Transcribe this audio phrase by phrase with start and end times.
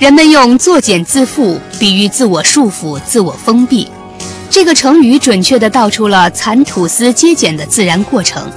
[0.00, 3.86] 人们用“作茧自缚”比喻自我束缚、自我封闭。
[4.48, 8.50] 这个成语准确地道出了蚕吐丝接茧的自然过程。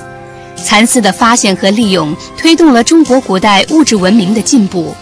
[0.55, 4.95] 蚕丝的发现和利用，推动了中国古代物质文明的进步，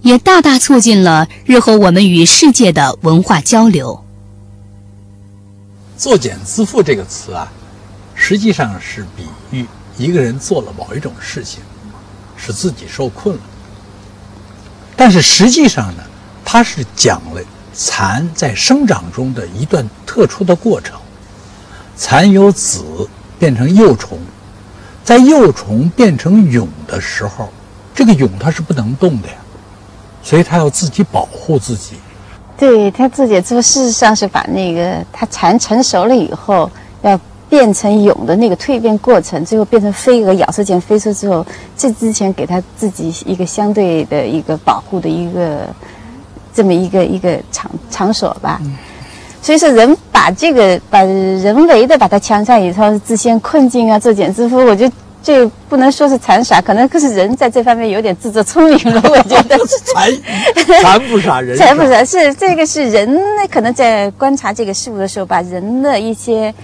[0.00, 4.02] 也大大促进了日后我们与世界的文化交流。
[5.98, 7.52] “作茧自缚”这个词啊，
[8.14, 9.66] 实际上是比喻
[9.98, 11.60] 一个人做了某一种事情，
[12.38, 13.42] 使自己受困了。
[14.96, 16.02] 但是实际上呢，
[16.44, 17.40] 它是讲了
[17.72, 20.98] 蚕在生长中的一段特殊的过程。
[21.96, 22.84] 蚕由子
[23.38, 24.18] 变成幼虫，
[25.04, 27.48] 在幼虫变成蛹的时候，
[27.94, 29.34] 这个蛹它是不能动的呀，
[30.22, 31.96] 所以它要自己保护自己。
[32.56, 36.70] 对它自己做，事实上是把那个它蚕成熟了以后
[37.02, 37.18] 要。
[37.52, 41.44] 变成蛹的那个蜕变过程，最后变成飞蛾咬射箭飞出之后，
[41.76, 45.68] 这之前给他自己一个相对的一个保护的一个
[46.54, 48.58] 这么一个一个场场所吧。
[49.42, 59.02] 所以说，人把这个把人为的把它强加以后，自陷困境啊，作茧自缚，我觉得这不能说是残傻，可能可是人在这方面有点自作聪明了。
[59.12, 59.58] 我觉得
[59.92, 60.10] 残
[60.80, 66.54] 残不傻，人残不傻是这个是人可能在观察这个事物的时候，把人的一些。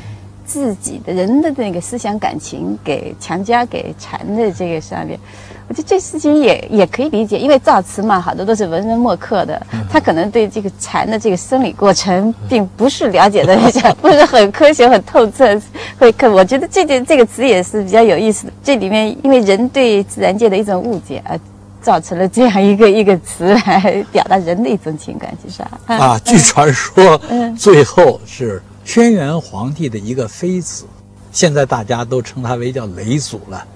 [0.49, 5.21] 自己的人的那个思想感情给强加给禅的这个上面，
[5.69, 9.61] 我觉得这事情也也可以理解，因为造词嘛，好多都是文人墨客的，
[9.91, 15.61] 他可能对这个禅的这个生理过程并不是了解的比较不是很科学很透彻，
[15.99, 18.53] 会可我觉得这件这个词也是比较有意思的。
[18.65, 21.39] 这里面因为人对自然界的一种误解而
[21.83, 27.21] 造成了这样一个一个词来表达人的一种情感，其实啊，据传说，
[27.55, 28.63] 最后是。
[28.89, 30.87] 轩辕皇帝的一个妃子，
[31.31, 33.67] 现在大家都称他为叫雷祖了。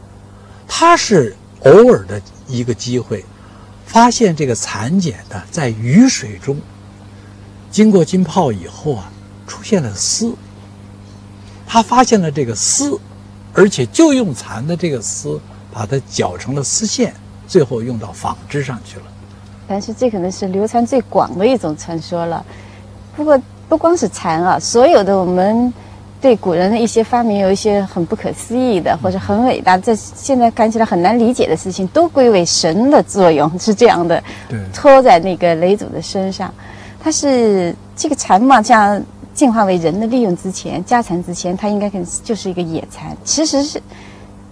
[0.66, 3.22] 他是偶尔的一个机会，
[3.84, 6.58] 发现这个蚕茧呢在雨水中
[7.70, 9.12] 经过浸泡以后啊，
[9.46, 10.34] 出现了丝。
[11.66, 12.98] 他发现了这个丝，
[13.52, 15.38] 而且就用蚕的这个丝
[15.70, 17.12] 把它绞成了丝线，
[17.46, 19.04] 最后用到纺织上去了。
[19.68, 22.42] 但是这可能是流传最广的一种传说了。
[23.14, 23.38] 不过。
[23.72, 25.72] 不光是蚕啊，所有的我们
[26.20, 34.22] 对古人的一些发明有一些很不可思议的，或者很伟大，这现在看起来很难理解的事情，都归为神的作用，是这样的。
[34.46, 36.52] 对，托在那个雷祖的身上，
[37.02, 43.80] 它是这个蚕嘛，像进化为人的利用之前，家蚕之前，它应该跟就是一个野蚕，其实是。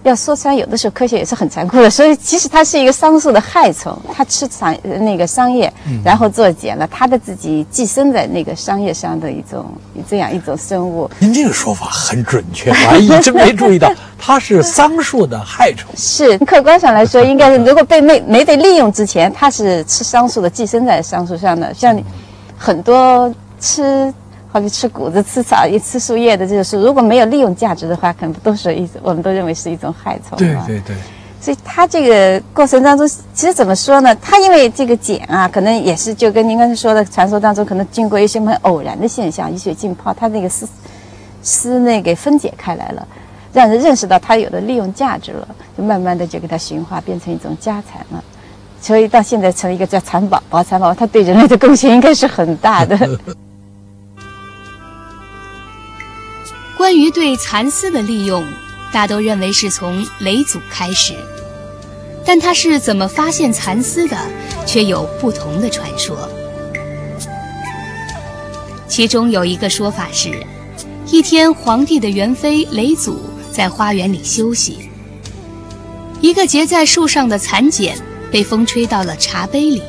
[0.03, 1.89] 要说穿，有的时候科学也是很残酷的。
[1.89, 5.71] 所以，其实它是一个桑树的害虫，它吃桑那个桑叶，
[6.03, 6.87] 然后做茧了。
[6.87, 9.65] 它的自己寄生在那个桑叶上的一种
[10.09, 11.09] 这样一种生物。
[11.19, 15.91] 您这个说法很准确，我还一直没注意到，它 是桑树的害虫。
[15.95, 21.71] 是客观上来说，应该是如果被没没被利用之前，它是吃桑树的，寄生在桑树上的。
[21.73, 21.95] 像
[22.57, 24.11] 很多吃。
[24.51, 30.37] 好比吃谷子、吃草、一吃树叶的这个树，如果没有利用价值的话，可能都是一，我们都认为是一种害虫。
[30.37, 30.95] 对对对。
[31.39, 34.15] 所以它这个过程当中，其实怎么说呢？
[34.21, 40.67] 它因为这个碱啊，可能也是就跟您刚才说的传说当中，可能经过一些很偶然的现象，雨水浸泡，它那个丝
[41.41, 43.07] 丝那给分解开来了，
[43.53, 48.23] 让人认识到它有的利用价值了，就慢慢的就给它驯化，变成一种家蚕了。
[48.79, 52.97] 所以到现在成为一个叫蚕宝宝，蚕宝宝它对人类的贡献应该是很大的。
[56.81, 58.43] 关于对蚕丝的利用，
[58.91, 61.13] 大都认为是从雷祖开始，
[62.25, 64.17] 但他是怎么发现蚕丝的，
[64.65, 66.27] 却有不同的传说。
[68.87, 70.31] 其中有一个说法是，
[71.05, 73.21] 一天皇帝的元妃雷祖
[73.51, 74.89] 在花园里休息，
[76.19, 77.95] 一个结在树上的蚕茧
[78.31, 79.83] 被风吹到了茶杯里，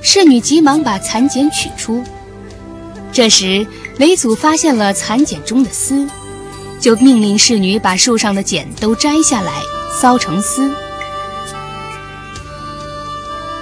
[0.00, 2.02] 侍女急忙把蚕茧取出，
[3.12, 3.66] 这时。
[4.00, 6.08] 雷祖发现了蚕茧中的丝，
[6.80, 9.52] 就命令侍女把树上的茧都摘下来，
[10.00, 10.72] 烧成丝，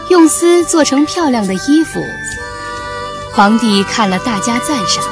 [0.08, 2.00] 用丝做成漂亮的衣服。
[3.32, 5.02] 皇帝看了，大加赞赏，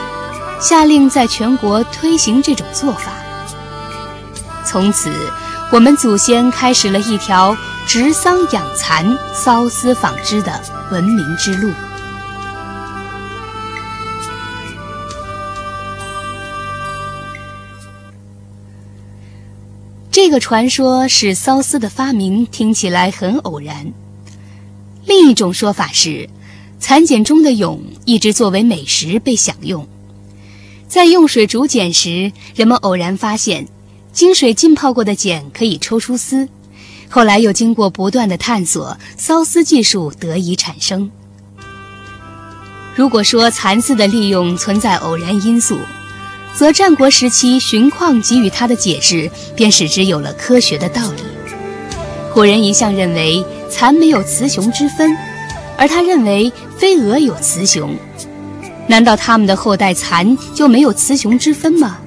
[0.61, 3.11] 下令在全国推行这种做法。
[4.64, 5.11] 从此，
[5.73, 10.62] 我们祖先开始了一条植桑养蚕、缫丝纺织的
[10.93, 11.73] 文明之路。
[20.26, 23.93] 这个传说使缫丝的发明听起来很偶然。
[25.05, 26.28] 另一种说法是，
[26.81, 29.87] 蚕茧中的蛹一直作为美食被享用。
[30.88, 33.69] 在用水煮茧时，人们偶然发现，
[34.12, 36.49] 经水浸泡过的茧可以抽出丝，
[37.08, 41.08] 后来又经过不断的探索，缫丝技术得以产生。
[42.96, 45.78] 如果说蚕丝的利用存在偶然因素，
[46.56, 51.23] 则战国时期荀况给予他的解释，便使之有了科学的道理。
[52.32, 55.14] 古人一向认为蚕没有雌雄之分，
[55.76, 57.94] 而他认为飞蛾有雌雄，
[58.87, 61.99] 难道他们的后代蚕就没有雌雄之分吗？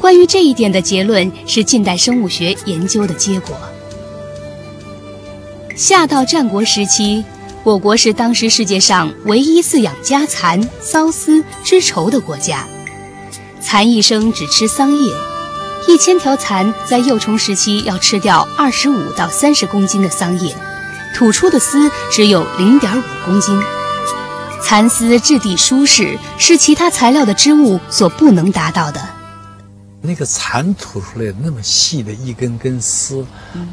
[0.00, 3.56] 关于这一点的结论是近代生物学研究的结果。
[5.76, 7.24] 夏到战国时期，
[7.62, 12.66] 我国是当时世界上唯一饲养家蚕、缫丝、织绸的国家。
[13.60, 15.14] 蚕一生只吃桑叶。
[15.86, 20.54] 一千条蚕在幼虫时期要吃掉二十五到三十公斤的桑叶，
[21.14, 23.58] 吐出的丝只有零点五公斤。
[24.62, 29.00] 蚕丝质地舒适，是其他材料的织物所不能达到的。
[30.02, 33.26] 那个蚕吐出来那么细的一根根丝，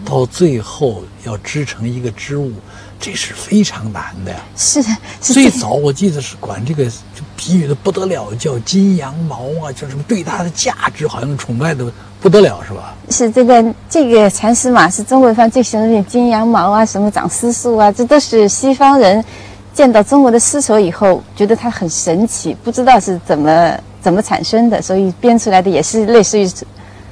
[0.06, 2.54] 到最后要织成一个织物，
[3.00, 4.38] 这是非常难的呀。
[4.56, 11.86] 是是最早我记得是管这个就比喻的不得了，叫金羊毛啊，叫什么对它的价值好像崇拜的
[12.20, 12.96] 不得了，是吧？
[13.10, 19.24] 是这个这个蚕丝嘛，是中国方最喜欢的金羊毛啊，什么长丝素啊，这都是西方人
[19.74, 26.50] 见到中国的丝绸以后，觉得它很神奇，不知道是怎么怎么产生的，所以编出来的也是类似于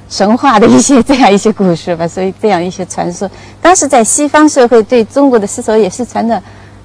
[0.08, 3.28] 神话的一些这样一些故事吧， 所以这样一些传说，
[3.60, 6.40] 当时在西方社会对中国的丝绸也是传的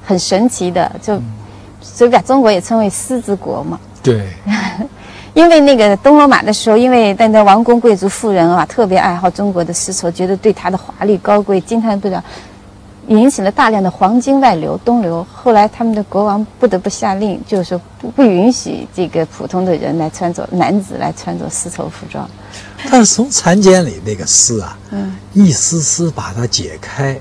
[0.06, 1.22] 很神奇的，就
[1.82, 3.80] 所以把中国也称为丝之国嘛。
[4.02, 4.28] 对，
[5.36, 12.24] 因为那个东罗马的时候，因为但在王公贵族富人啊，特别爱好中国的丝绸，觉得对它的华丽高贵惊叹不了，
[13.10, 15.26] 引起了大量的黄金外流东流。
[15.34, 22.30] 后来他们的国王不得不下令，就是说不不允许这个普通的人来穿着男子来穿着丝绸服装。
[22.90, 27.20] 但是从蚕茧里那个丝啊，嗯一丝丝把它解开，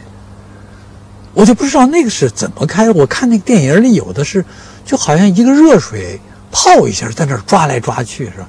[1.35, 2.91] 我就不知道那个是怎么开。
[2.91, 4.45] 我看那个电影里有的是，
[4.85, 6.21] 就好像一个热水
[6.53, 8.49] 泡一下，在那儿抓来抓去，是吧？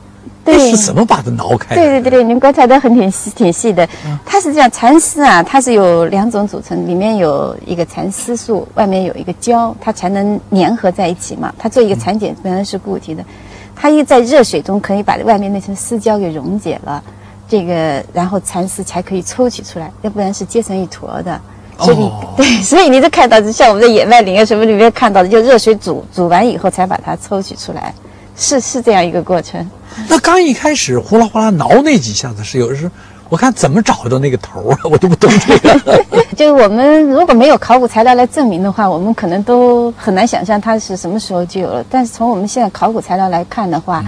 [0.53, 1.81] 对那是怎么把它挠开的？
[1.81, 3.87] 对对对对，您观察的很挺细挺细的。
[4.25, 11.53] 它是这样，蚕丝啊，它是有两种组成，里面有一个蚕丝素，外面有一个胶，它才能粘合在一起嘛。
[11.57, 13.23] 它做一个蚕茧本来是固体的，
[13.75, 17.03] 它一在热水中可以把外面那层丝胶给溶解了，
[17.47, 21.39] 这个然后蚕丝才可以抽取出来，要不然是结成一坨的。
[21.79, 27.93] 所以你、哦 对，所以你就看到，就像我们在野外林啊什么里面看到的，就热水煮煮完以后才把它抽取出来，
[28.39, 29.69] 是是这样一个过程。
[30.07, 32.89] 那刚一开始呼啦呼啦挠那几下子是有时，
[33.27, 36.05] 我看怎么找到那个头啊，我都不懂这个。
[36.37, 41.83] 就是我们如果没有考古材料来证明的话，我们可能都很难想象它是什么时候就有了。
[41.89, 44.03] 但是从我们现在考古材料来看的话，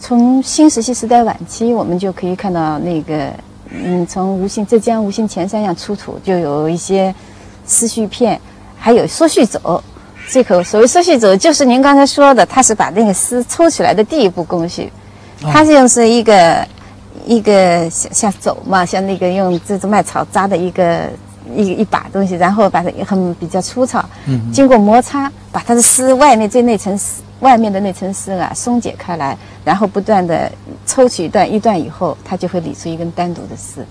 [0.00, 3.32] 从新石器时代晚期，我们就可以看到那个，
[3.70, 7.14] 嗯，从吴兴浙江吴兴前三样出土就有一些
[7.64, 8.40] 丝絮片，
[8.76, 9.80] 还有缩絮走。
[10.30, 14.90] 这口所谓缩絮走，就是您刚才说的，它是把那个丝抽起来的第一步工序，
[15.40, 16.66] 它是用是一个
[17.26, 21.08] 一个像像走嘛，像那个用这种麦草扎的一个
[21.54, 24.02] 一一把东西，然后把它很比较粗糙，
[24.52, 30.50] 经过摩擦，把它的丝外面最那层丝外面的那层丝啊松解开来，然后不断的
[30.86, 33.84] 抽取一段一段以后，它就会理出一根单独的丝。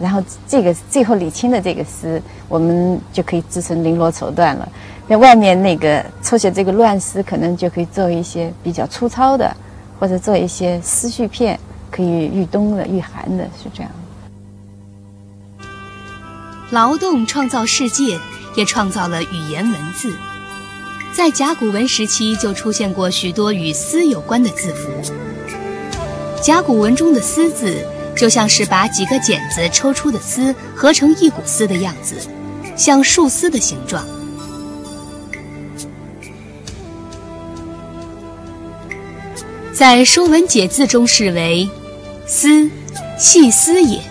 [0.00, 4.68] 然后这个最后理清的这个丝，我们就可以制成绫罗绸缎了。
[5.10, 9.56] 那外面那个抽起这个乱丝，可能就可以做一些比较粗糙的，
[9.98, 11.58] 或者做一些丝絮片，
[11.90, 13.90] 可以御冬的、御寒的，是这样。
[16.70, 18.18] 劳动创造世界，
[18.54, 20.14] 也创造了语言文字。
[21.14, 24.90] 在甲骨文时期就出现过许多与丝有关的字符。
[26.42, 27.82] 甲骨文中的“丝”字，
[28.14, 32.14] 就像是把几个剪子抽出的丝合成一股丝的样子，
[32.76, 34.04] 像树丝的形状。
[39.78, 41.70] 在《说文解字》中视为
[42.26, 42.68] “丝，
[43.16, 44.02] 细丝也”。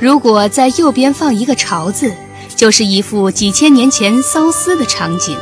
[0.00, 2.10] 如果在右边放一个“朝”字，
[2.56, 5.36] 就是一幅几千年前缫丝的场景。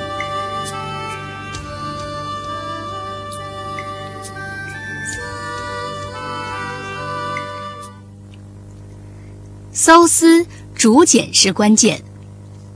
[9.72, 12.02] 缫丝竹简是关键，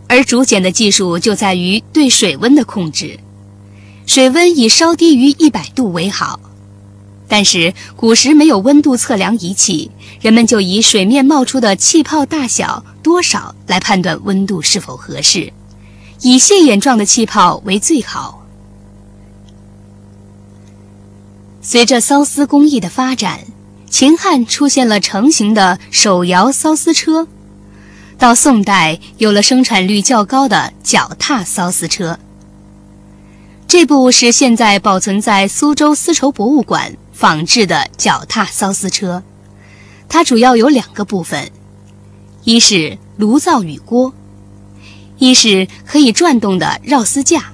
[0.07, 3.19] 而竹简的技术就在于对水温的控制，
[4.09, 6.41] 水温以稍低于一百度为好。
[7.29, 9.91] 但是古时没有温度测量仪器，
[10.23, 15.53] 人们就以水面冒出的气泡大小多少来判断温度是否合适，
[16.23, 18.47] 以线眼状的气泡为最好。
[21.61, 23.41] 随着缫丝工艺的发展，
[23.91, 27.29] 秦汉出现了成型的手摇缫丝车，
[28.17, 32.19] 到宋代有了生产率较高的脚踏缫丝车。
[33.69, 39.23] 这部是现在保存在苏州丝绸博物馆仿制的脚踏缫丝车，
[40.09, 41.51] 它主要有两个部分，
[42.45, 44.15] 一是炉灶与锅，
[45.19, 47.53] 一是可以转动的绕丝架。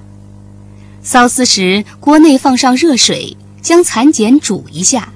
[1.05, 5.13] 缫丝时，锅内放上热水，将蚕茧煮一下。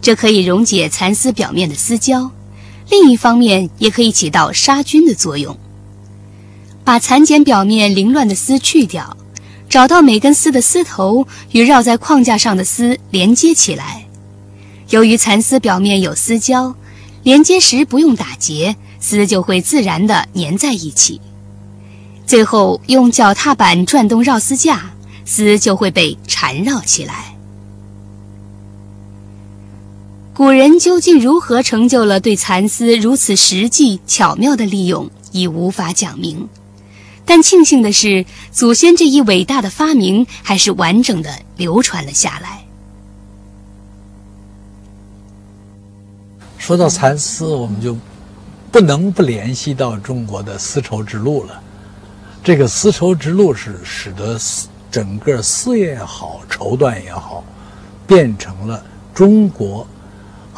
[0.00, 2.30] 这可以溶解蚕丝表面的丝胶，
[2.88, 5.58] 另一方面也可以起到杀菌的作用。
[6.84, 9.16] 把蚕茧表面凌乱的丝去掉，
[9.68, 14.06] 找到每根丝的丝头与绕在框架上的丝连接起来。
[14.90, 16.74] 由于蚕丝表面有丝胶，
[17.22, 21.20] 连接时不用打结，丝就会自然地粘在一起。
[22.26, 24.92] 最后用脚踏板转动绕丝架，
[25.26, 27.34] 丝就会被缠绕起来。
[30.34, 36.48] 古人究竟如何成就了对蚕丝如此实际巧妙的利用，已无法讲明。
[37.28, 42.64] 但庆幸的是，祖先这一伟大的发明还是完整的流传了下来。
[46.56, 47.94] 说到蚕丝，我们就
[48.72, 51.62] 不能不联系到中国的丝绸之路了。
[52.42, 54.40] 这个丝绸之路是使得
[54.90, 57.44] 整个丝也好，绸缎也好，
[58.06, 58.82] 变成了
[59.12, 59.86] 中国。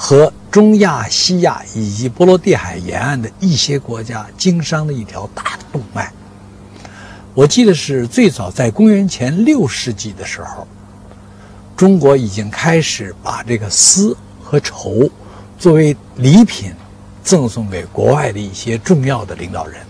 [0.03, 6.11] 和中亚、西亚以及波罗的海沿岸的一些国家经商的一条大的动脉。
[7.35, 10.67] 我记得是最早在公元前六世纪的时候，
[11.77, 15.09] 中国已经开始把这个丝和绸
[15.59, 16.73] 作为礼品
[17.23, 19.81] 赠送给国外的一些重要的领导人。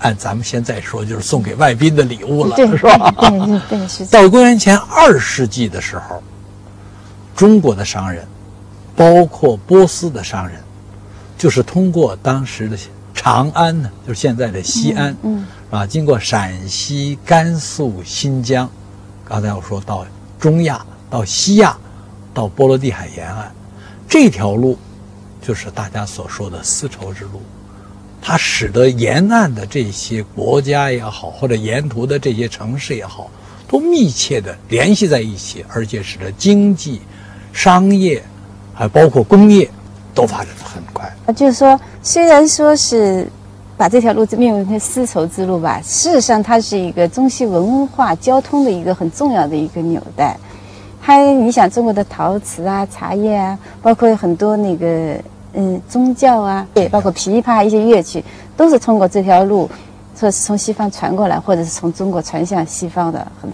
[0.00, 3.12] 按咱们现在说，就是送给外宾的礼物了，是吧？
[3.18, 4.06] 对对是。
[4.06, 6.22] 到公元前二世纪的时候，
[7.34, 8.26] 中国的商人。
[8.96, 10.60] 包括波斯的商人，
[11.36, 12.76] 就是通过当时的
[13.20, 18.70] 长安呢，就是现在的西安，嗯，啊，经过陕西、甘肃、新疆，
[19.24, 20.06] 刚才我说到
[20.38, 21.76] 中亚、到西亚、
[22.32, 23.52] 到波罗的海沿岸，
[24.08, 24.78] 这条路
[25.42, 27.42] 就是大家所说的丝绸之路，
[28.22, 33.28] 它使得沿岸的这些国家也好，或者沿途的这些城市也好，
[33.66, 37.02] 都密切的联系在一起，而且使得经济、
[37.52, 38.22] 商业。
[38.72, 39.68] 还包括工业，
[40.14, 40.54] 都发展
[41.32, 43.26] 就是说，虽然说是
[43.76, 50.36] 把这条路命名为丝绸之路吧，事实上它是一个中西文化交通的一个很重要的一个纽带。
[51.00, 55.14] 它，你想中国的陶瓷啊、茶叶啊，包括很多那个
[55.52, 58.24] 嗯宗教啊，对，包括琵琶一些乐器，
[58.56, 59.70] 都是通过这条路，
[60.16, 63.50] 说是从西方传过来，或者是从中国传向西方的很。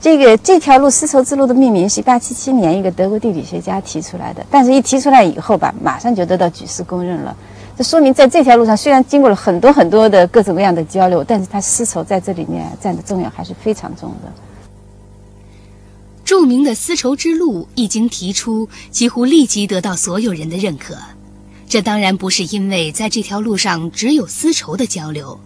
[0.00, 7.36] 这个这条路丝绸之路的命名是1877年一个德国地理学家提出来的，但是一提出来以后吧，马上就得到举世公认了。
[7.76, 14.32] 这说明在这条路上虽然经过了很多很多的各种各样的交流，但是它丝绸在这里面占的重要还是非常重的。
[16.24, 20.96] 著名的丝绸之路一经提出，几乎立即得到所有人的认可。
[21.68, 25.40] 这当然不是因为在这条路上只有丝绸的交流，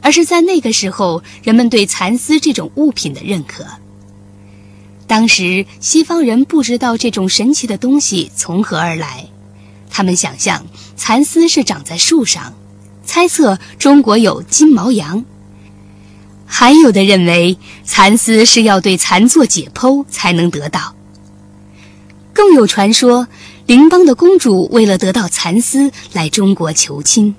[0.00, 3.64] 而是在那个时候人们对蚕丝这种物品的认可。
[5.08, 9.26] 当时西方人不知道这种神奇的东西从何而来，
[9.90, 12.52] 他们想象蚕丝是长在树上，
[13.06, 15.24] 猜测中国有金毛羊。
[16.44, 20.94] 还有的认为蚕丝是要对蚕做解剖才能得到。
[22.34, 23.28] 更有传说，
[23.66, 27.34] 邻邦的公主为了得到蚕丝来中国求亲。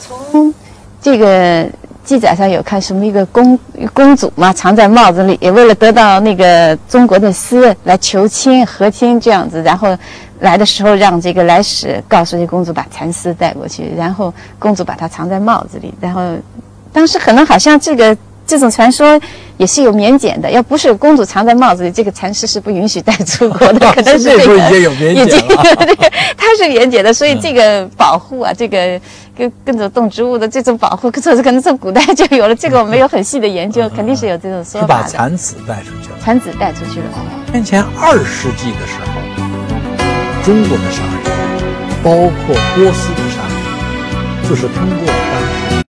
[0.00, 0.54] 从
[1.02, 1.72] 这个。
[2.04, 3.58] 记载上有看什么一个公
[3.92, 9.96] 公主嘛，藏在帽子里，也为了得到那个中国的丝来求亲和亲这样子，然后
[10.40, 16.22] 来的时候让这个来使告诉这公主把蚕丝带过去，然后公主把它藏在帽子里，然后
[16.92, 18.16] 当时可能好像这个。
[18.46, 19.16] 这种传说
[19.58, 23.78] 也是有免检的，要不是公主藏在帽子里，这个蚕丝是不允许带出国的。
[23.94, 25.62] 可能是这个已经有免检了。
[26.36, 29.00] 它是免检的，所以这个保护啊，这个
[29.40, 32.54] 跟跟着动植物的这种保护，这是可能从古代就有了。
[32.54, 35.08] 这个我没有很细的研究，肯定是有这种说法的。
[35.08, 36.18] 是把蚕子带出去了。
[36.20, 37.06] 蚕子带出去了。
[37.50, 41.16] 先前二世纪的时候，中国的商人，
[42.02, 45.89] 包括波斯的商人，就是通过当时。